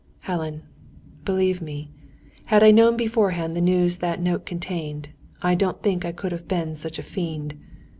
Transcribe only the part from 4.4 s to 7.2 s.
contained, I don't think I could have been such a